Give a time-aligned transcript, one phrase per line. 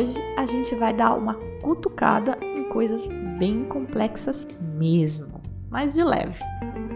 [0.00, 6.42] Hoje a gente vai dar uma cutucada em coisas bem complexas mesmo, mas de leve.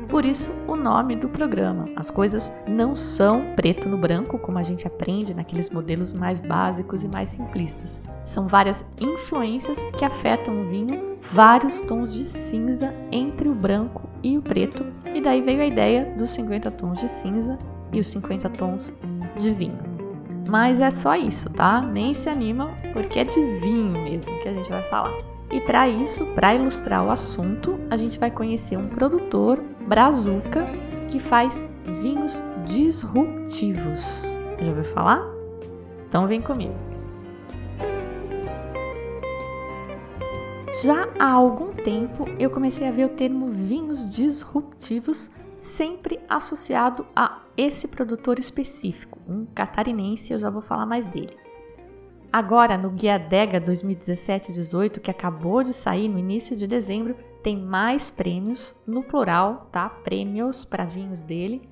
[0.08, 1.88] Por isso, o nome do programa.
[1.96, 7.02] As coisas não são preto no branco, como a gente aprende naqueles modelos mais básicos
[7.02, 8.00] e mais simplistas.
[8.22, 14.38] São várias influências que afetam o vinho, vários tons de cinza entre o branco e
[14.38, 17.58] o preto, e daí veio a ideia dos 50 tons de cinza
[17.92, 18.94] e os 50 tons
[19.36, 19.83] de vinho.
[20.48, 21.80] Mas é só isso, tá?
[21.80, 25.14] Nem se animam, porque é de vinho mesmo que a gente vai falar.
[25.50, 30.66] E para isso, para ilustrar o assunto, a gente vai conhecer um produtor brazuca
[31.08, 31.70] que faz
[32.02, 34.36] vinhos disruptivos.
[34.58, 35.22] Já ouviu falar?
[36.08, 36.74] Então vem comigo.
[40.82, 47.43] Já há algum tempo eu comecei a ver o termo vinhos disruptivos sempre associado a
[47.56, 51.36] esse produtor específico, um catarinense, eu já vou falar mais dele.
[52.32, 58.10] Agora, no Guia Dega 2017-18, que acabou de sair no início de dezembro, tem mais
[58.10, 59.88] prêmios, no plural, tá?
[59.88, 61.62] Prêmios para vinhos dele.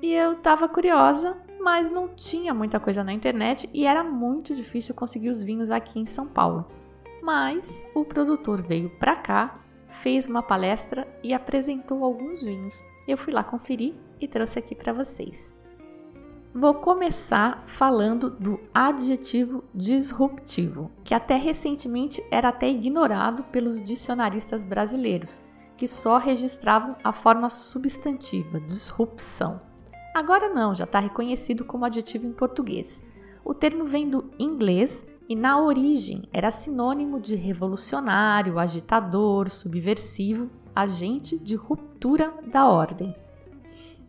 [0.00, 4.94] E eu tava curiosa, mas não tinha muita coisa na internet e era muito difícil
[4.94, 6.64] conseguir os vinhos aqui em São Paulo.
[7.22, 9.52] Mas o produtor veio para cá,
[9.86, 12.82] fez uma palestra e apresentou alguns vinhos.
[13.10, 15.52] Eu fui lá conferir e trouxe aqui para vocês.
[16.54, 25.40] Vou começar falando do adjetivo disruptivo, que até recentemente era até ignorado pelos dicionaristas brasileiros,
[25.76, 29.60] que só registravam a forma substantiva, disrupção.
[30.14, 33.04] Agora não, já está reconhecido como adjetivo em português.
[33.44, 41.38] O termo vem do inglês e na origem era sinônimo de revolucionário, agitador, subversivo, agente
[41.38, 43.14] de ruptura da ordem.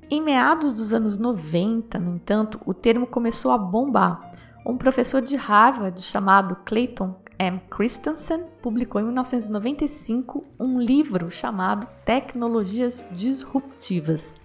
[0.09, 4.33] Em meados dos anos 90, no entanto, o termo começou a bombar.
[4.65, 7.59] Um professor de Harvard chamado Clayton M.
[7.69, 14.35] Christensen publicou em 1995 um livro chamado Tecnologias Disruptivas.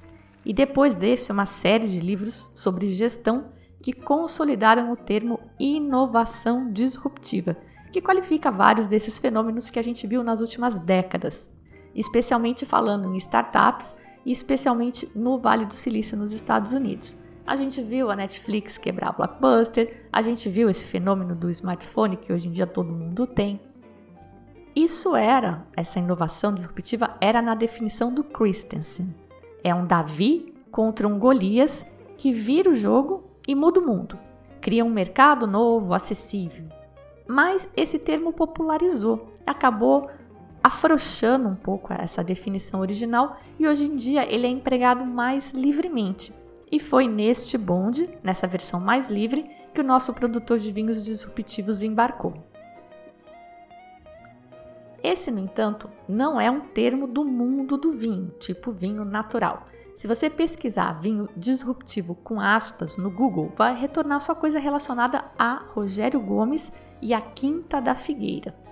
[0.44, 3.46] E depois desse, uma série de livros sobre gestão
[3.82, 7.56] que consolidaram o termo inovação disruptiva,
[7.92, 11.50] que qualifica vários desses fenômenos que a gente viu nas últimas décadas,
[11.96, 17.16] especialmente falando em startups e especialmente no Vale do Silício, nos Estados Unidos.
[17.46, 22.16] A gente viu a Netflix quebrar a Blockbuster, a gente viu esse fenômeno do smartphone
[22.16, 23.60] que hoje em dia todo mundo tem.
[24.74, 29.14] Isso era, essa inovação disruptiva era na definição do Christensen.
[29.64, 31.86] É um Davi contra um Golias
[32.18, 34.18] que vira o jogo e muda o mundo.
[34.60, 36.66] Cria um mercado novo, acessível.
[37.26, 40.10] Mas esse termo popularizou, acabou
[40.66, 46.34] afrouxando um pouco essa definição original e hoje em dia ele é empregado mais livremente.
[46.72, 51.84] E foi neste bonde, nessa versão mais livre, que o nosso produtor de vinhos disruptivos
[51.84, 52.34] embarcou.
[55.04, 59.68] Esse, no entanto, não é um termo do mundo do vinho, tipo vinho natural.
[59.94, 65.62] Se você pesquisar vinho disruptivo com aspas no Google, vai retornar só coisa relacionada a
[65.68, 68.66] Rogério Gomes e a Quinta da Figueira.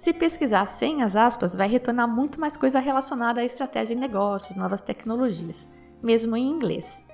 [0.00, 4.56] Se pesquisar sem as aspas, vai retornar muito mais coisa relacionada à estratégia de negócios,
[4.56, 5.68] novas tecnologias,
[6.02, 7.04] mesmo em inglês.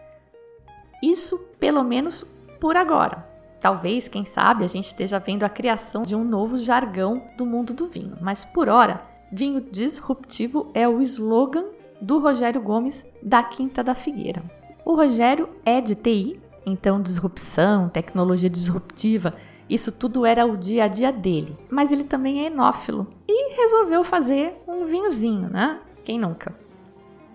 [1.03, 2.25] Isso, pelo menos
[2.61, 3.29] por agora.
[3.59, 7.75] Talvez, quem sabe, a gente esteja vendo a criação de um novo jargão do mundo
[7.75, 11.65] do vinho, mas por hora, vinho disruptivo é o slogan
[12.01, 14.45] do Rogério Gomes da Quinta da Figueira.
[14.85, 19.35] O Rogério é de TI, então disrupção, tecnologia disruptiva
[19.69, 21.57] isso tudo era o dia a dia dele.
[21.69, 25.81] Mas ele também é enófilo e resolveu fazer um vinhozinho, né?
[26.05, 26.55] Quem nunca?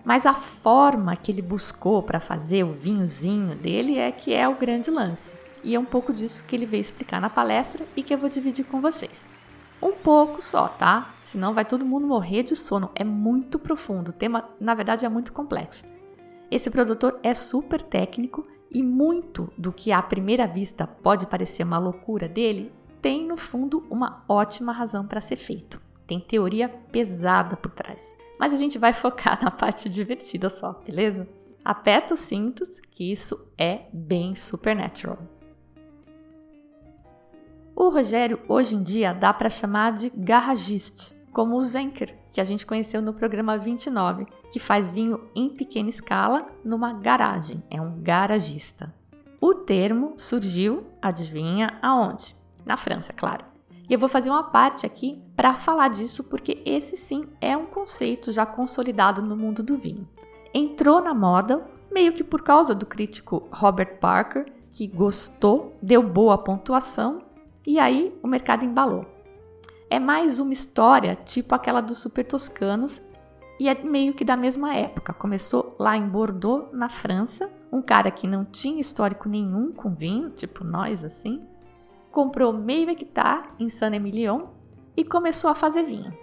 [0.04, 4.56] Mas a forma que ele buscou para fazer o vinhozinho dele é que é o
[4.56, 5.36] grande lance.
[5.62, 8.28] E é um pouco disso que ele veio explicar na palestra e que eu vou
[8.28, 9.30] dividir com vocês.
[9.80, 11.14] Um pouco só, tá?
[11.22, 12.90] Senão vai todo mundo morrer de sono.
[12.94, 14.08] É muito profundo.
[14.08, 15.84] O tema, na verdade, é muito complexo.
[16.50, 21.78] Esse produtor é super técnico e muito do que à primeira vista pode parecer uma
[21.78, 22.72] loucura dele
[23.02, 25.82] tem no fundo uma ótima razão para ser feito.
[26.06, 28.16] Tem teoria pesada por trás.
[28.38, 31.28] Mas a gente vai focar na parte divertida só, beleza?
[31.64, 35.18] Aperta os cintos, que isso é bem supernatural.
[37.74, 42.44] O Rogério, hoje em dia, dá para chamar de garagiste, como o Zenker, que a
[42.44, 48.00] gente conheceu no programa 29, que faz vinho em pequena escala numa garagem, é um
[48.00, 48.92] garagista.
[49.40, 52.34] O termo surgiu, adivinha aonde?
[52.64, 53.44] Na França, claro.
[53.88, 57.66] E eu vou fazer uma parte aqui para falar disso, porque esse sim é um
[57.66, 60.08] conceito já consolidado no mundo do vinho.
[60.54, 61.62] Entrou na moda
[61.92, 67.20] meio que por causa do crítico Robert Parker, que gostou, deu boa pontuação
[67.66, 69.11] e aí o mercado embalou.
[69.92, 73.02] É mais uma história tipo aquela dos super toscanos
[73.60, 75.12] e é meio que da mesma época.
[75.12, 77.50] Começou lá em Bordeaux, na França.
[77.70, 81.42] Um cara que não tinha histórico nenhum com vinho, tipo nós assim,
[82.10, 84.46] comprou meio hectare em Saint-Emilion
[84.96, 86.16] e começou a fazer vinho.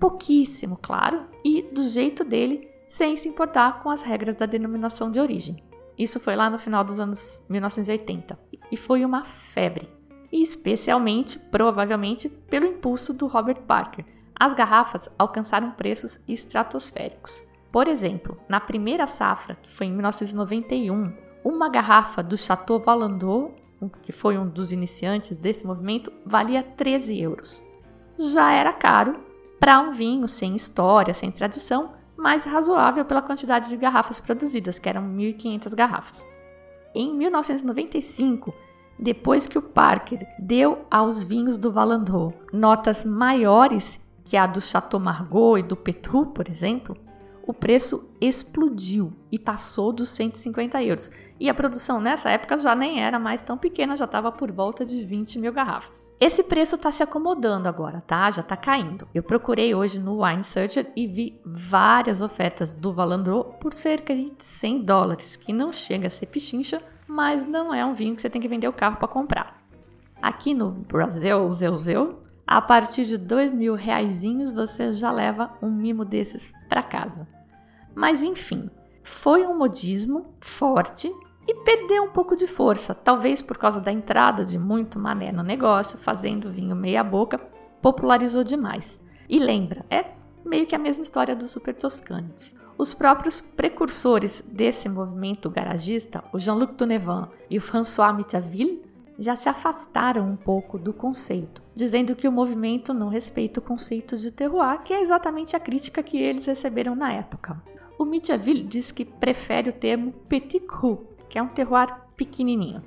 [0.00, 5.20] Pouquíssimo, claro, e do jeito dele, sem se importar com as regras da denominação de
[5.20, 5.62] origem.
[5.96, 8.36] Isso foi lá no final dos anos 1980
[8.72, 9.88] e foi uma febre
[10.42, 14.04] especialmente, provavelmente, pelo impulso do Robert Parker.
[14.34, 17.42] As garrafas alcançaram preços estratosféricos.
[17.70, 21.12] Por exemplo, na primeira safra, que foi em 1991,
[21.44, 23.54] uma garrafa do Chateau Valandau,
[24.02, 27.62] que foi um dos iniciantes desse movimento, valia 13 euros.
[28.18, 29.20] Já era caro
[29.60, 34.88] para um vinho sem história, sem tradição, mas razoável pela quantidade de garrafas produzidas, que
[34.88, 36.26] eram 1.500 garrafas.
[36.94, 38.54] Em 1995,
[38.98, 44.98] depois que o Parker deu aos vinhos do Valandau notas maiores que a do Chateau
[44.98, 46.96] Margaux e do Petrus, por exemplo,
[47.46, 51.10] o preço explodiu e passou dos 150 euros.
[51.38, 54.84] E a produção nessa época já nem era mais tão pequena, já estava por volta
[54.86, 56.12] de 20 mil garrafas.
[56.18, 58.30] Esse preço está se acomodando agora, tá?
[58.30, 59.06] Já está caindo.
[59.12, 64.32] Eu procurei hoje no Wine Searcher e vi várias ofertas do Valandro por cerca de
[64.38, 68.30] 100 dólares, que não chega a ser pichincha, mas não é um vinho que você
[68.30, 69.62] tem que vender o carro para comprar.
[70.20, 75.70] Aqui no Brasil, Zeu Zeu, a partir de dois mil reaisinhos você já leva um
[75.70, 77.26] mimo desses para casa.
[77.94, 78.70] Mas enfim,
[79.02, 81.12] foi um modismo forte
[81.46, 85.42] e perdeu um pouco de força, talvez por causa da entrada de muito mané no
[85.42, 87.38] negócio, fazendo vinho meia boca,
[87.82, 89.02] popularizou demais.
[89.28, 90.06] E lembra, é
[90.44, 92.54] meio que a mesma história dos super toscanos.
[92.76, 98.82] Os próprios precursores desse movimento garagista, o Jean-Luc Tonevan e o François Mitaville,
[99.16, 104.16] já se afastaram um pouco do conceito, dizendo que o movimento não respeita o conceito
[104.16, 107.62] de terroir, que é exatamente a crítica que eles receberam na época.
[107.96, 112.82] O Mitaville diz que prefere o termo petit cru, que é um terroir pequenininho.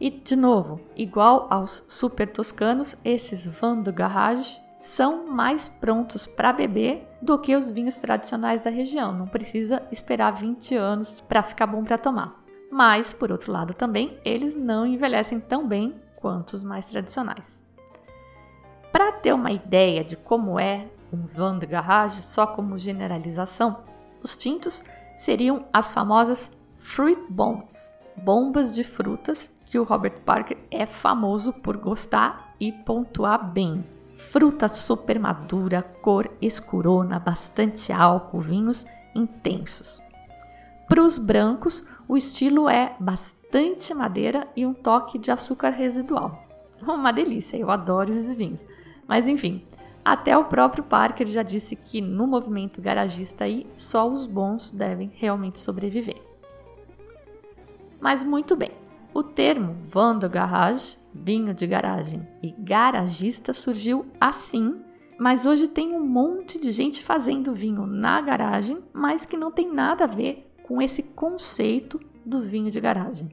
[0.00, 6.52] E, de novo, igual aos super toscanos, esses vins de garage são mais prontos para
[6.52, 9.12] beber do que os vinhos tradicionais da região.
[9.12, 12.42] Não precisa esperar 20 anos para ficar bom para tomar.
[12.70, 17.64] Mas, por outro lado, também eles não envelhecem tão bem quanto os mais tradicionais.
[18.92, 23.82] Para ter uma ideia de como é um vin de garage, só como generalização,
[24.22, 24.84] os tintos
[25.16, 31.76] seriam as famosas fruit bombs, bombas de frutas que o Robert Parker é famoso por
[31.76, 33.84] gostar e pontuar bem
[34.18, 38.84] fruta super madura, cor escurona, bastante álcool, vinhos
[39.14, 40.02] intensos.
[40.88, 46.44] Para os brancos, o estilo é bastante madeira e um toque de açúcar residual.
[46.82, 48.66] Uma delícia, eu adoro esses vinhos.
[49.06, 49.64] Mas enfim,
[50.04, 55.12] até o próprio Parker já disse que no movimento garagista aí só os bons devem
[55.14, 56.20] realmente sobreviver.
[58.00, 58.72] Mas muito bem,
[59.14, 64.80] o termo vin de garage vinho de garagem e garagista surgiu assim,
[65.18, 69.72] mas hoje tem um monte de gente fazendo vinho na garagem, mas que não tem
[69.72, 73.28] nada a ver com esse conceito do vinho de garagem.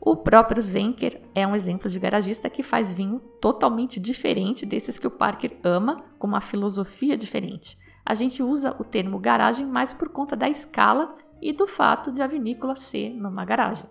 [0.00, 5.06] O próprio Zenker é um exemplo de garagista que faz vinho totalmente diferente desses que
[5.06, 7.76] o Parker ama, com uma filosofia diferente.
[8.06, 12.22] A gente usa o termo garagem mais por conta da escala e do fato de
[12.22, 13.86] a vinícola ser numa garagem.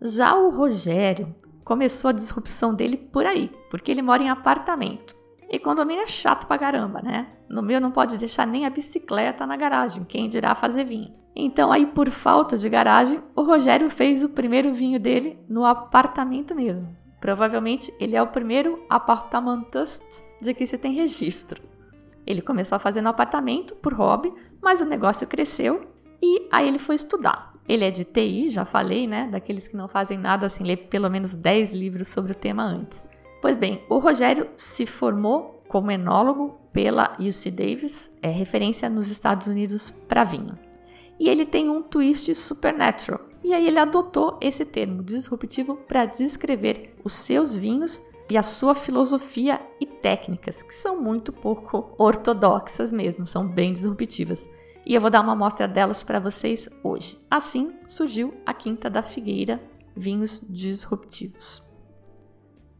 [0.00, 1.34] Já o Rogério
[1.70, 5.14] começou a disrupção dele por aí, porque ele mora em apartamento.
[5.48, 7.28] E condomínio é chato pra caramba, né?
[7.48, 11.14] No meu não pode deixar nem a bicicleta na garagem, quem dirá fazer vinho.
[11.34, 16.56] Então, aí, por falta de garagem, o Rogério fez o primeiro vinho dele no apartamento
[16.56, 16.88] mesmo.
[17.20, 21.62] Provavelmente ele é o primeiro apartamentist de que se tem registro.
[22.26, 25.88] Ele começou a fazer no apartamento por hobby, mas o negócio cresceu
[26.20, 27.49] e aí ele foi estudar.
[27.70, 29.28] Ele é de TI, já falei, né?
[29.30, 33.08] Daqueles que não fazem nada sem ler pelo menos 10 livros sobre o tema antes.
[33.40, 39.46] Pois bem, o Rogério se formou como enólogo pela UC Davis, é referência nos Estados
[39.46, 40.58] Unidos para vinho.
[41.16, 43.20] E ele tem um twist supernatural.
[43.44, 48.74] E aí ele adotou esse termo disruptivo para descrever os seus vinhos e a sua
[48.74, 54.50] filosofia e técnicas, que são muito pouco ortodoxas mesmo, são bem disruptivas.
[54.84, 57.18] E eu vou dar uma amostra delas para vocês hoje.
[57.30, 59.60] Assim surgiu a Quinta da Figueira,
[59.94, 61.62] vinhos disruptivos.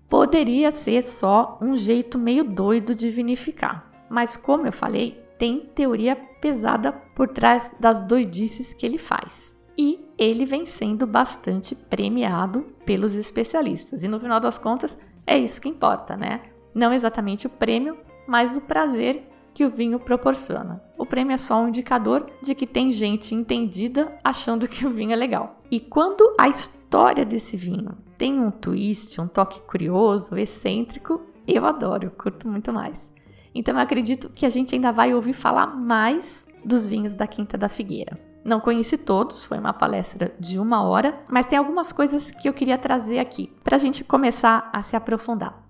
[0.08, 6.16] Poderia ser só um jeito meio doido de vinificar, mas como eu falei, tem teoria
[6.16, 9.56] pesada por trás das doidices que ele faz.
[9.78, 14.02] E ele vem sendo bastante premiado pelos especialistas.
[14.02, 16.42] E no final das contas, é isso que importa, né?
[16.74, 20.82] Não exatamente o prêmio, mas o prazer que o vinho proporciona.
[21.10, 25.16] Prêmio é só um indicador de que tem gente entendida achando que o vinho é
[25.16, 25.60] legal.
[25.68, 32.12] E quando a história desse vinho tem um twist, um toque curioso, excêntrico, eu adoro,
[32.16, 33.12] curto muito mais.
[33.52, 37.58] Então eu acredito que a gente ainda vai ouvir falar mais dos vinhos da Quinta
[37.58, 38.16] da Figueira.
[38.44, 42.54] Não conheci todos, foi uma palestra de uma hora, mas tem algumas coisas que eu
[42.54, 45.60] queria trazer aqui para a gente começar a se aprofundar.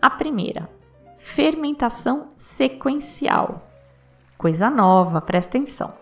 [0.00, 0.68] A primeira,
[1.16, 3.73] fermentação sequencial.
[4.44, 5.94] Coisa nova, presta atenção.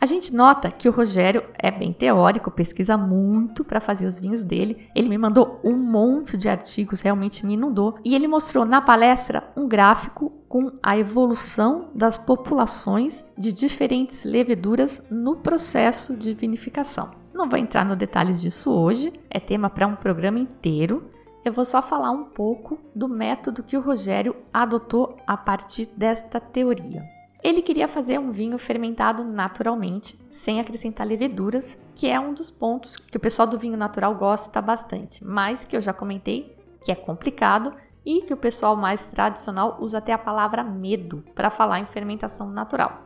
[0.00, 4.42] A gente nota que o Rogério é bem teórico, pesquisa muito para fazer os vinhos
[4.42, 4.88] dele.
[4.94, 7.98] Ele me mandou um monte de artigos, realmente me inundou.
[8.02, 15.02] E ele mostrou na palestra um gráfico com a evolução das populações de diferentes leveduras
[15.10, 17.10] no processo de vinificação.
[17.34, 21.10] Não vou entrar no detalhes disso hoje, é tema para um programa inteiro.
[21.44, 26.40] Eu vou só falar um pouco do método que o Rogério adotou a partir desta
[26.40, 27.13] teoria.
[27.44, 32.96] Ele queria fazer um vinho fermentado naturalmente, sem acrescentar leveduras, que é um dos pontos
[32.96, 36.94] que o pessoal do vinho natural gosta bastante, mas que eu já comentei que é
[36.94, 37.74] complicado
[38.04, 42.48] e que o pessoal mais tradicional usa até a palavra medo para falar em fermentação
[42.48, 43.02] natural.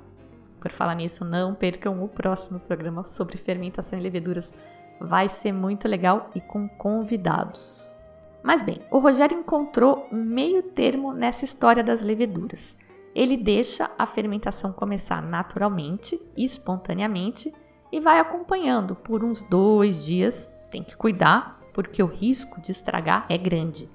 [0.61, 4.55] Por falar nisso, não percam o próximo programa sobre fermentação e leveduras.
[5.01, 7.97] Vai ser muito legal e com convidados.
[8.41, 12.77] Mas bem, o Rogério encontrou um meio termo nessa história das leveduras
[13.19, 17.53] ele deixa a fermentação começar naturalmente, espontaneamente
[17.91, 20.53] e vai acompanhando por uns dois dias.
[20.71, 23.91] Tem que cuidar, porque o risco de estragar é grande.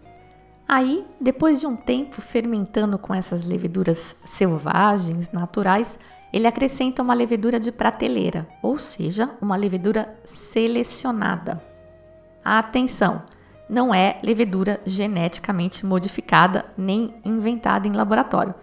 [0.68, 5.98] Aí, depois de um tempo fermentando com essas leveduras selvagens, naturais,
[6.34, 11.64] ele acrescenta uma levedura de prateleira, ou seja, uma levedura selecionada.
[12.44, 13.24] Atenção!
[13.70, 18.54] Não é levedura geneticamente modificada nem inventada em laboratório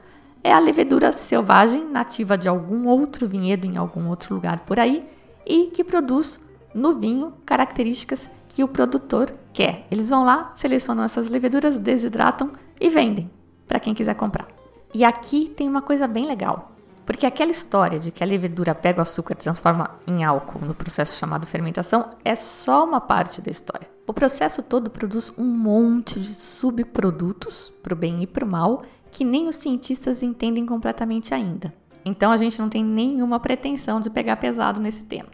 [0.42, 5.04] é a levedura selvagem nativa de algum outro vinhedo em algum outro lugar por aí
[5.46, 6.40] e que produz
[6.74, 9.86] no vinho características que o produtor quer.
[9.90, 13.30] Eles vão lá, selecionam essas leveduras, desidratam e vendem
[13.66, 14.48] para quem quiser comprar.
[14.92, 16.72] E aqui tem uma coisa bem legal,
[17.06, 20.74] porque aquela história de que a levedura pega o açúcar e transforma em álcool no
[20.74, 23.88] processo chamado fermentação é só uma parte da história.
[24.06, 28.82] O processo todo produz um monte de subprodutos para o bem e para o mal
[29.10, 31.74] que nem os cientistas entendem completamente ainda.
[32.04, 35.28] Então a gente não tem nenhuma pretensão de pegar pesado nesse tema.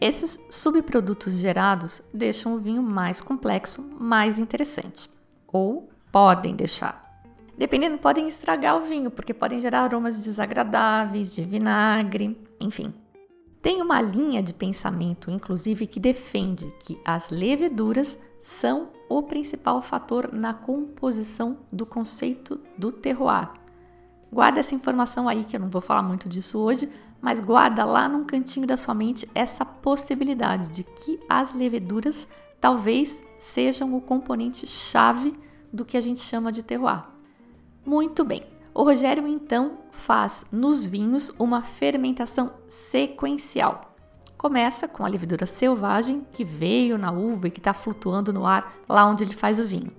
[0.00, 5.10] Esses subprodutos gerados deixam o vinho mais complexo, mais interessante.
[5.46, 7.06] Ou podem deixar.
[7.56, 12.92] Dependendo, podem estragar o vinho, porque podem gerar aromas desagradáveis, de vinagre, enfim.
[13.62, 20.32] Tem uma linha de pensamento, inclusive, que defende que as leveduras são o principal fator
[20.32, 23.50] na composição do conceito do terroir.
[24.32, 28.08] Guarda essa informação aí, que eu não vou falar muito disso hoje, mas guarda lá
[28.08, 32.28] num cantinho da sua mente essa possibilidade de que as leveduras
[32.60, 35.34] talvez sejam o componente chave
[35.72, 37.04] do que a gente chama de terroir.
[37.84, 38.42] Muito bem.
[38.74, 43.95] O Rogério então faz nos vinhos uma fermentação sequencial.
[44.36, 48.76] Começa com a levedura selvagem que veio na uva e que está flutuando no ar
[48.88, 49.92] lá onde ele faz o vinho.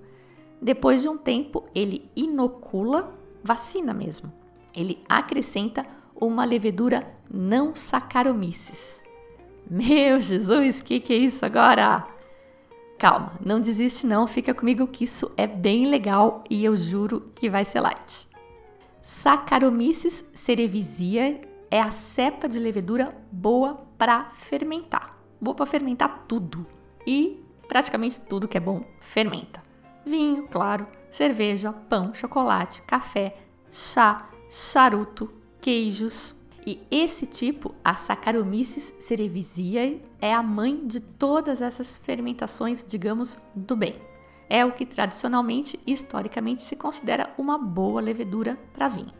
[0.60, 4.32] Depois de um tempo, ele inocula, vacina mesmo.
[4.74, 9.02] Ele acrescenta uma levedura não Saccharomyces.
[9.68, 12.06] Meu Jesus, que que é isso agora?
[12.98, 17.48] Calma, não desiste não, fica comigo que isso é bem legal e eu juro que
[17.48, 18.28] vai ser light.
[19.02, 25.18] Saccharomyces cerevisiae é a cepa de levedura boa para fermentar.
[25.40, 26.66] Boa para fermentar tudo.
[27.06, 29.62] E praticamente tudo que é bom fermenta.
[30.04, 33.36] Vinho, claro, cerveja, pão, chocolate, café,
[33.70, 36.34] chá, charuto, queijos.
[36.66, 43.76] E esse tipo, a Saccharomyces cerevisiae, é a mãe de todas essas fermentações, digamos, do
[43.76, 43.94] bem.
[44.50, 49.12] É o que tradicionalmente e historicamente se considera uma boa levedura para vinho.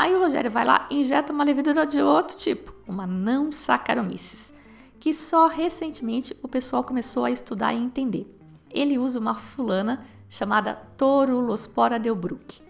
[0.00, 4.50] Aí o Rogério vai lá e injeta uma levedura de outro tipo, uma não Saccharomyces,
[4.98, 8.26] que só recentemente o pessoal começou a estudar e entender.
[8.70, 12.62] ele usa uma fulana chamada Torulospora delbruck.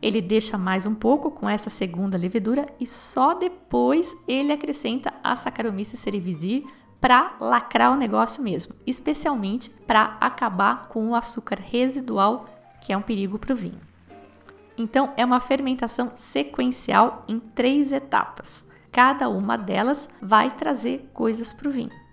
[0.00, 5.34] Ele deixa mais um pouco com essa segunda levedura e só depois ele acrescenta a
[5.34, 6.64] Saccharomyces cerevisiae
[7.00, 12.46] para lacrar o negócio mesmo, especialmente para acabar com o açúcar residual,
[12.80, 13.95] que é um perigo para o vinho.
[14.78, 18.66] Então, é uma fermentação sequencial em três etapas.
[18.92, 22.06] Cada uma delas vai trazer coisas para o vinho.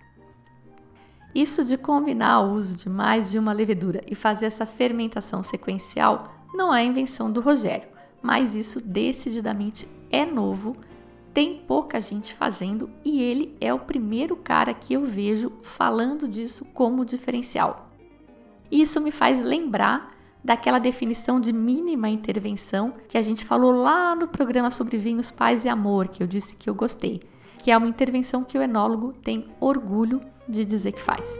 [1.33, 6.31] Isso de combinar o uso de mais de uma levedura e fazer essa fermentação sequencial
[6.53, 7.87] não é invenção do Rogério,
[8.21, 10.77] mas isso decididamente é novo,
[11.33, 16.63] tem pouca gente fazendo e ele é o primeiro cara que eu vejo falando disso
[16.65, 17.89] como diferencial.
[18.71, 24.27] Isso me faz lembrar daquela definição de mínima intervenção que a gente falou lá no
[24.27, 27.21] programa sobre vinhos, paz e amor, que eu disse que eu gostei,
[27.57, 31.39] que é uma intervenção que o enólogo tem orgulho de dizer que faz.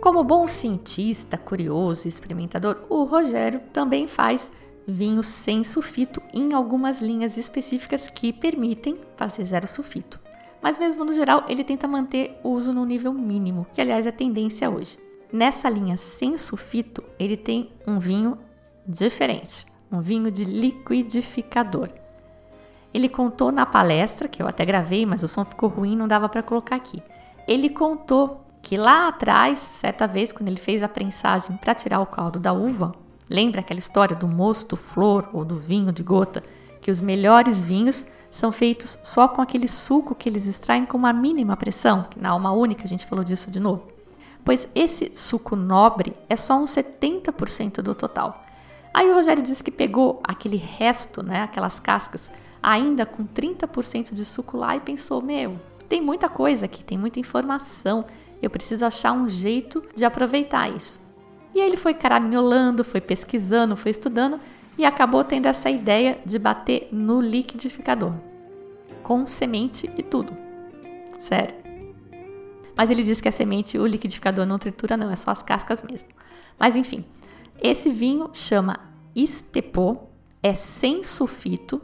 [0.00, 4.50] Como bom cientista, curioso e experimentador, o Rogério também faz
[4.86, 10.19] vinho sem sulfito em algumas linhas específicas que permitem fazer zero sulfito.
[10.62, 14.12] Mas mesmo no geral, ele tenta manter o uso no nível mínimo, que aliás é
[14.12, 14.98] tendência hoje.
[15.32, 18.36] Nessa linha sem sulfito, ele tem um vinho
[18.86, 21.88] diferente, um vinho de liquidificador.
[22.92, 26.28] Ele contou na palestra, que eu até gravei, mas o som ficou ruim, não dava
[26.28, 27.00] para colocar aqui.
[27.46, 32.06] Ele contou que lá atrás, certa vez, quando ele fez a prensagem para tirar o
[32.06, 32.92] caldo da uva,
[33.28, 36.42] lembra aquela história do mosto flor ou do vinho de gota,
[36.80, 41.12] que os melhores vinhos são feitos só com aquele suco que eles extraem com uma
[41.12, 43.88] mínima pressão, que na alma única a gente falou disso de novo.
[44.44, 48.44] Pois esse suco nobre é só uns 70% do total.
[48.94, 52.30] Aí o Rogério disse que pegou aquele resto, né, aquelas cascas,
[52.62, 57.20] ainda com 30% de suco lá e pensou: meu, tem muita coisa aqui, tem muita
[57.20, 58.04] informação,
[58.40, 61.00] eu preciso achar um jeito de aproveitar isso.
[61.54, 64.40] E aí ele foi caraminholando, foi pesquisando, foi estudando
[64.80, 68.14] e acabou tendo essa ideia de bater no liquidificador,
[69.02, 70.34] com semente e tudo.
[71.18, 71.54] Sério.
[72.74, 75.82] Mas ele diz que a semente, o liquidificador não tritura, não, é só as cascas
[75.82, 76.08] mesmo.
[76.58, 77.04] Mas enfim,
[77.60, 78.80] esse vinho chama
[79.14, 79.98] Estepô,
[80.42, 81.82] é sem sulfito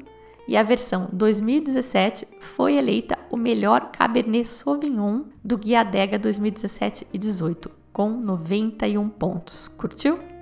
[0.49, 7.19] e a versão 2017 foi eleita o melhor Cabernet Sauvignon do Guia Adega 2017 e
[7.19, 9.69] 18, com 91 pontos.
[9.69, 10.36] Curtiu?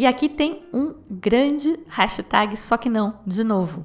[0.00, 3.84] E aqui tem um grande hashtag, só que não, de novo.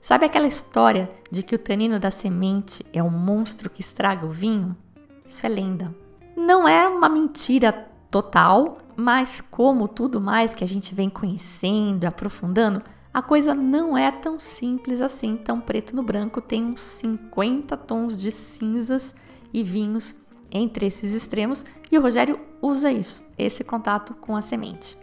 [0.00, 4.30] Sabe aquela história de que o tanino da semente é um monstro que estraga o
[4.30, 4.74] vinho?
[5.28, 5.94] Isso é lenda.
[6.34, 7.72] Não é uma mentira
[8.10, 14.10] total, mas como tudo mais que a gente vem conhecendo, aprofundando, a coisa não é
[14.10, 19.14] tão simples assim, tão preto no branco, tem uns 50 tons de cinzas
[19.52, 20.16] e vinhos
[20.50, 24.96] entre esses extremos, e o Rogério usa isso, esse contato com a semente.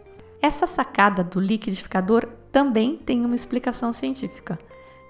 [0.48, 4.58] Essa sacada do liquidificador também tem uma explicação científica.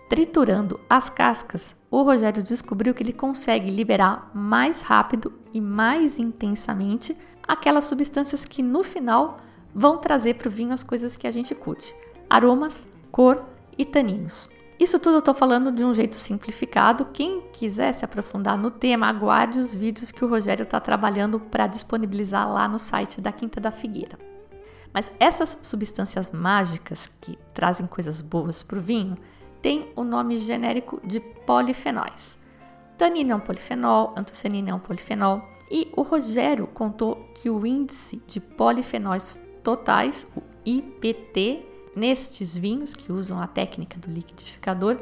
[0.10, 7.15] Triturando as cascas, o Rogério descobriu que ele consegue liberar mais rápido e mais intensamente
[7.47, 9.38] aquelas substâncias que no final
[9.76, 11.95] vão trazer para o vinho as coisas que a gente curte:
[12.28, 13.45] aromas, cor
[13.78, 14.50] e taninos.
[14.80, 17.10] Isso tudo eu estou falando de um jeito simplificado.
[17.13, 21.67] Quem quiser se aprofundar no tema, aguarde os vídeos que o Rogério está trabalhando para
[21.67, 24.27] disponibilizar lá no site da Quinta da Figueira.
[24.98, 29.16] Mas essas substâncias mágicas que trazem coisas boas para o vinho
[29.62, 32.36] têm o nome genérico de polifenóis.
[32.98, 38.20] Tanino é um polifenol, antocianina é um polifenol, e o Rogério contou que o índice
[38.26, 41.64] de polifenóis totais, o IPT,
[41.96, 44.98] nestes vinhos que usam a técnica do liquidificador,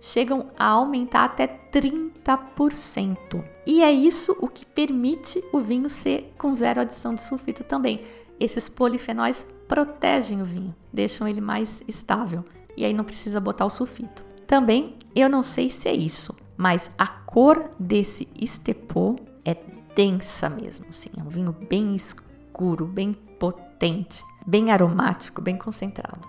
[0.00, 3.44] chegam a aumentar até 30%.
[3.66, 8.02] E é isso o que permite o vinho ser com zero adição de sulfito também.
[8.38, 12.44] Esses polifenóis protegem o vinho, deixam ele mais estável
[12.76, 14.24] e aí não precisa botar o sulfito.
[14.46, 19.56] Também, eu não sei se é isso, mas a cor desse estepô é
[19.94, 26.28] densa mesmo, assim, é um vinho bem escuro, bem potente, bem aromático, bem concentrado.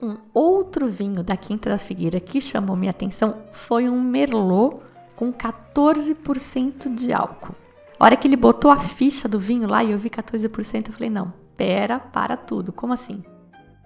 [0.00, 4.76] Um outro vinho da Quinta da Figueira que chamou minha atenção foi um Merlot
[5.16, 7.54] com 14% de álcool.
[7.98, 10.92] A hora que ele botou a ficha do vinho lá e eu vi 14%, eu
[10.92, 12.72] falei: não, pera, para tudo.
[12.72, 13.24] Como assim?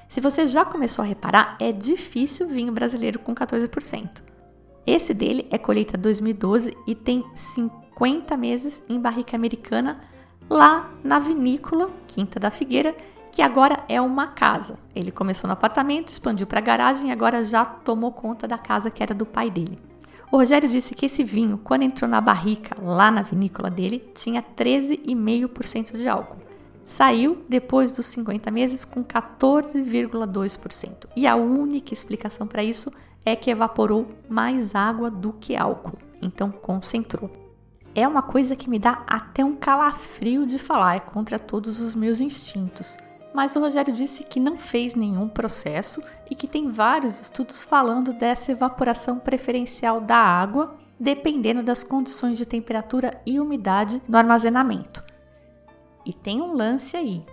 [0.06, 4.22] Se você já começou a reparar, é difícil vinho brasileiro com 14%.
[4.86, 10.00] Esse dele é colheita 2012 e tem 50 meses em barrica americana
[10.50, 12.94] lá na vinícola Quinta da Figueira,
[13.30, 14.78] que agora é uma casa.
[14.94, 18.90] Ele começou no apartamento, expandiu para a garagem e agora já tomou conta da casa
[18.90, 19.91] que era do pai dele.
[20.32, 24.42] O Rogério disse que esse vinho, quando entrou na barrica, lá na vinícola dele, tinha
[24.42, 26.38] 13,5% de álcool.
[26.82, 31.06] Saiu depois dos 50 meses com 14,2%.
[31.14, 32.90] E a única explicação para isso
[33.26, 37.30] é que evaporou mais água do que álcool, então concentrou.
[37.94, 41.94] É uma coisa que me dá até um calafrio de falar, é contra todos os
[41.94, 42.96] meus instintos
[43.32, 48.12] mas o Rogério disse que não fez nenhum processo e que tem vários estudos falando
[48.12, 55.02] dessa evaporação preferencial da água, dependendo das condições de temperatura e umidade no armazenamento.
[56.04, 57.24] E tem um lance aí.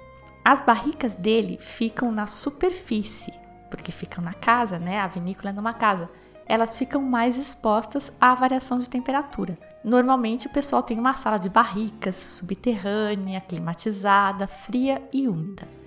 [0.44, 3.34] As barricas dele ficam na superfície,
[3.70, 5.00] porque ficam na casa, né?
[5.00, 6.10] A vinícola é numa casa.
[6.46, 9.58] Elas ficam mais expostas à variação de temperatura.
[9.84, 15.79] Normalmente o pessoal tem uma sala de barricas subterrânea, climatizada, fria e úmida.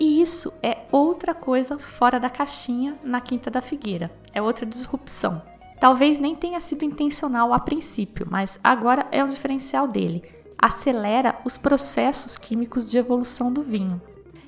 [0.00, 5.42] E isso é outra coisa fora da caixinha na Quinta da Figueira, é outra disrupção.
[5.78, 10.24] Talvez nem tenha sido intencional a princípio, mas agora é o diferencial dele.
[10.56, 14.00] Acelera os processos químicos de evolução do vinho.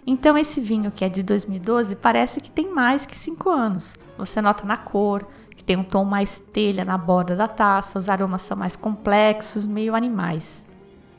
[0.07, 3.95] Então, esse vinho que é de 2012 parece que tem mais que 5 anos.
[4.17, 8.09] Você nota na cor, que tem um tom mais telha na borda da taça, os
[8.09, 10.67] aromas são mais complexos, meio animais.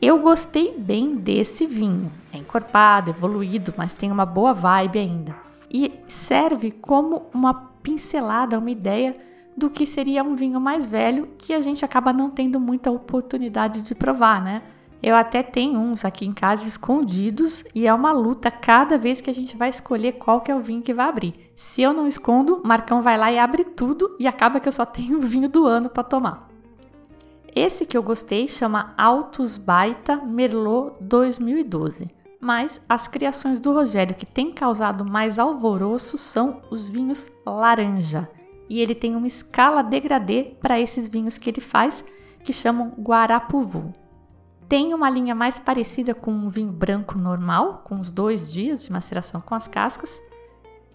[0.01, 2.22] Eu gostei bem desse vinho.
[2.33, 5.35] É encorpado, evoluído, mas tem uma boa vibe ainda.
[5.71, 9.15] E serve como uma pincelada, uma ideia
[9.55, 13.83] do que seria um vinho mais velho que a gente acaba não tendo muita oportunidade
[13.83, 14.63] de provar, né?
[15.01, 19.29] Eu até tenho uns aqui em casa escondidos e é uma luta cada vez que
[19.29, 21.51] a gente vai escolher qual que é o vinho que vai abrir.
[21.55, 24.85] Se eu não escondo, Marcão vai lá e abre tudo e acaba que eu só
[24.85, 26.49] tenho o vinho do ano para tomar.
[27.55, 32.22] Esse que eu gostei chama Altos Baita Merlot 2012.
[32.43, 38.29] Mas as criações do Rogério que tem causado mais alvoroço são os vinhos laranja.
[38.67, 42.03] E ele tem uma escala degradê para esses vinhos que ele faz,
[42.43, 43.93] que chamam Guarapuvu.
[44.67, 48.91] Tem uma linha mais parecida com um vinho branco normal, com os dois dias de
[48.91, 50.21] maceração com as cascas.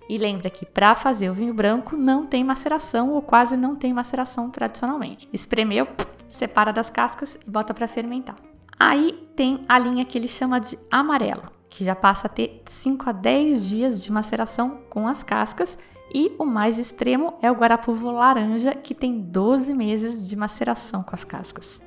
[0.07, 3.95] E lembra que para fazer o vinho branco não tem maceração ou quase não tem
[3.95, 5.27] maceração tradicionalmente.
[5.33, 5.89] Espremeu,
[6.27, 8.37] separa das cascas e bota para fermentar.
[8.79, 13.09] Aí tem a linha que ele chama de amarelo, que já passa a ter 5
[13.09, 15.77] a 10 dias de maceração com as cascas,
[16.15, 21.15] e o mais extremo é o guarapuvo laranja, que tem 12 meses de maceração com
[21.15, 21.83] as cascas.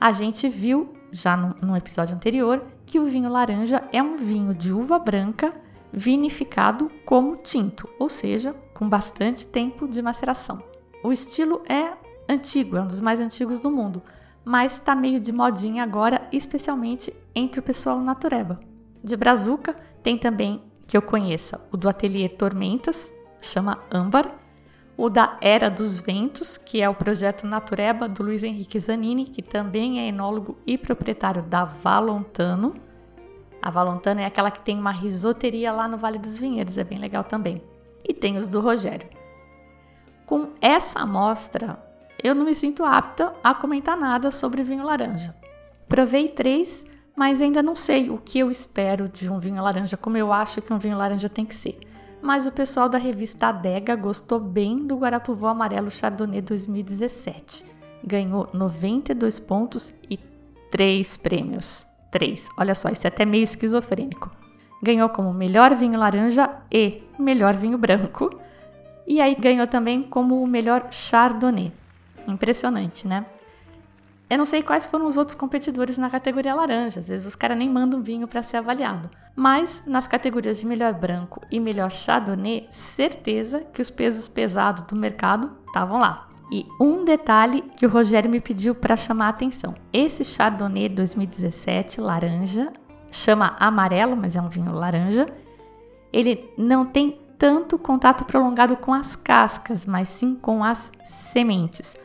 [0.00, 4.54] A gente viu já no, no episódio anterior que o vinho laranja é um vinho
[4.54, 5.52] de uva branca
[5.92, 10.62] vinificado como tinto, ou seja, com bastante tempo de maceração.
[11.02, 11.92] O estilo é
[12.32, 14.02] antigo, é um dos mais antigos do mundo,
[14.44, 18.60] mas está meio de modinha agora, especialmente entre o pessoal natureba.
[19.02, 24.30] De Brazuca tem também, que eu conheça, o do Ateliê Tormentas, chama Âmbar,
[24.96, 29.40] o da Era dos Ventos, que é o projeto Natureba do Luiz Henrique Zanini, que
[29.40, 32.74] também é enólogo e proprietário da Valontano.
[33.62, 36.98] A Valontano é aquela que tem uma risoteria lá no Vale dos Vinhedos, é bem
[36.98, 37.62] legal também.
[38.06, 39.08] E tem os do Rogério.
[40.26, 41.78] Com essa amostra,
[42.22, 45.34] eu não me sinto apta a comentar nada sobre vinho laranja.
[45.88, 46.84] Provei três,
[47.16, 50.62] mas ainda não sei o que eu espero de um vinho laranja, como eu acho
[50.62, 51.78] que um vinho laranja tem que ser.
[52.22, 57.64] Mas o pessoal da revista Adega gostou bem do Guarapuvó Amarelo Chardonnay 2017.
[58.04, 60.18] Ganhou 92 pontos e
[60.70, 61.86] 3 prêmios.
[62.10, 62.48] 3.
[62.58, 64.30] Olha só, isso é até meio esquizofrênico.
[64.82, 68.30] Ganhou como melhor vinho laranja e melhor vinho branco.
[69.06, 71.72] E aí ganhou também como o melhor Chardonnay.
[72.26, 73.26] Impressionante, né?
[74.30, 77.58] Eu não sei quais foram os outros competidores na categoria laranja, às vezes os caras
[77.58, 79.10] nem mandam vinho para ser avaliado.
[79.34, 84.94] Mas nas categorias de melhor branco e melhor chardonnay, certeza que os pesos pesados do
[84.94, 86.28] mercado estavam lá.
[86.52, 92.00] E um detalhe que o Rogério me pediu para chamar a atenção: esse chardonnay 2017
[92.00, 92.72] laranja,
[93.10, 95.26] chama amarelo, mas é um vinho laranja,
[96.12, 101.96] ele não tem tanto contato prolongado com as cascas, mas sim com as sementes.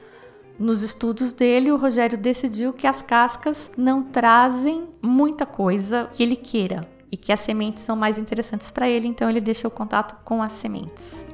[0.57, 6.37] Nos estudos dele, o Rogério decidiu que as cascas não trazem muita coisa que ele
[6.37, 10.15] queira e que as sementes são mais interessantes para ele, então ele deixa o contato
[10.23, 11.25] com as sementes.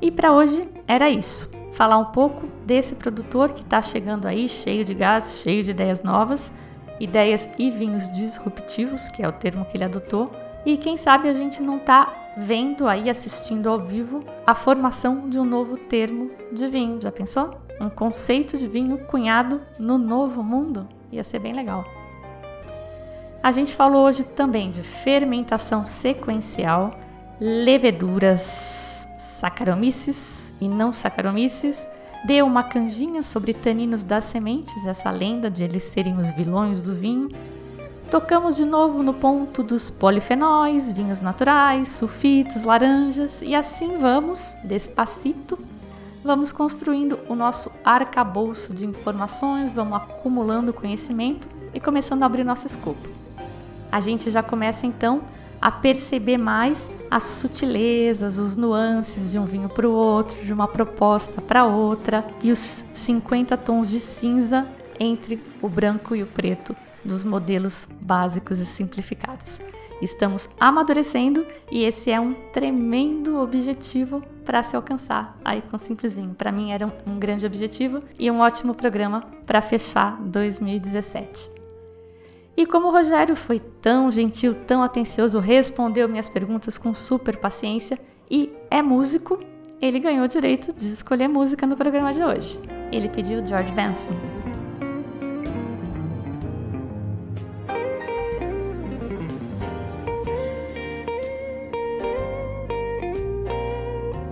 [0.00, 1.50] E para hoje era isso.
[1.72, 6.02] Falar um pouco desse produtor que está chegando aí, cheio de gás, cheio de ideias
[6.02, 6.50] novas,
[6.98, 10.32] ideias e vinhos disruptivos, que é o termo que ele adotou.
[10.64, 15.38] E quem sabe a gente não está vendo aí, assistindo ao vivo, a formação de
[15.38, 17.00] um novo termo de vinho.
[17.00, 17.65] Já pensou?
[17.80, 20.88] Um conceito de vinho cunhado no novo mundo?
[21.12, 21.84] Ia ser bem legal.
[23.42, 26.98] A gente falou hoje também de fermentação sequencial,
[27.40, 31.88] leveduras, saccharomyces e não saccharomyces,
[32.26, 36.92] Dê uma canjinha sobre taninos das sementes, essa lenda de eles serem os vilões do
[36.92, 37.28] vinho.
[38.10, 45.56] Tocamos de novo no ponto dos polifenóis, vinhos naturais, sulfitos, laranjas e assim vamos, despacito,
[46.26, 52.66] vamos construindo o nosso arcabouço de informações, vamos acumulando conhecimento e começando a abrir nosso
[52.66, 53.08] escopo.
[53.92, 55.22] A gente já começa então
[55.60, 60.66] a perceber mais as sutilezas, os nuances de um vinho para o outro, de uma
[60.66, 64.66] proposta para outra e os 50 tons de cinza
[64.98, 69.60] entre o branco e o preto dos modelos básicos e simplificados.
[70.02, 76.32] Estamos amadurecendo e esse é um tremendo objetivo para se alcançar aí com Simples Vinho.
[76.32, 81.50] Para mim era um, um grande objetivo e um ótimo programa para fechar 2017.
[82.56, 87.98] E como o Rogério foi tão gentil, tão atencioso, respondeu minhas perguntas com super paciência
[88.30, 89.38] e é músico,
[89.82, 92.58] ele ganhou o direito de escolher música no programa de hoje.
[92.90, 94.35] Ele pediu George Benson.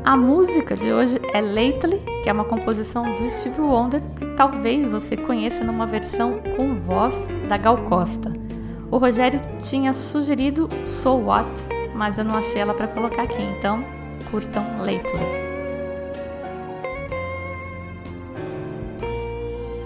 [0.04, 4.86] A música de hoje é Lately, que é uma composição do Steve Wonder, que talvez
[4.86, 8.30] você conheça numa versão com voz da Gal Costa.
[8.90, 11.48] O Rogério tinha sugerido So What,
[11.94, 13.82] mas eu não achei ela para colocar aqui, então
[14.30, 15.24] curtam Lately.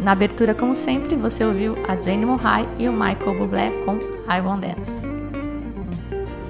[0.01, 4.41] Na abertura, como sempre, você ouviu a Jane Murray e o Michael Bublé com I
[4.41, 5.18] Won't Dance.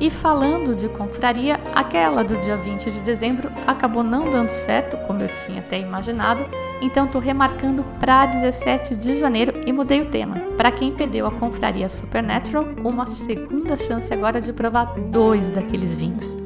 [0.01, 5.23] E falando de confraria, aquela do dia 20 de dezembro acabou não dando certo, como
[5.23, 6.45] eu tinha até imaginado,
[6.81, 10.37] então estou remarcando para 17 de janeiro e mudei o tema.
[10.57, 16.37] Para quem perdeu a confraria Supernatural, uma segunda chance agora de provar dois daqueles vinhos.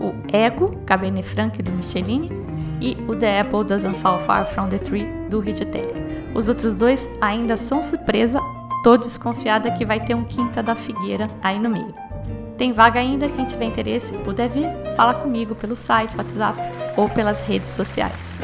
[0.00, 2.30] O Ego, Cabernet Franc do Michelin,
[2.80, 5.92] e o The Apple Doesn't Fall Far From The Tree do Rizzitelli.
[6.34, 8.40] Os outros dois ainda são surpresa,
[8.82, 12.03] tô desconfiada que vai ter um Quinta da Figueira aí no meio.
[12.56, 16.58] Tem vaga ainda, quem tiver interesse puder vir, fala comigo pelo site, WhatsApp
[16.96, 18.40] ou pelas redes sociais.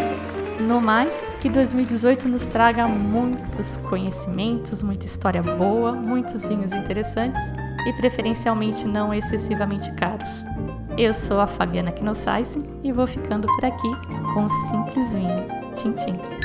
[0.61, 7.40] No mais, que 2018 nos traga muitos conhecimentos, muita história boa, muitos vinhos interessantes
[7.87, 10.44] e preferencialmente não excessivamente caros.
[10.99, 13.90] Eu sou a Fabiana Knossaisen e vou ficando por aqui
[14.35, 15.46] com um simples vinho.
[15.75, 16.39] Tchim, tchim.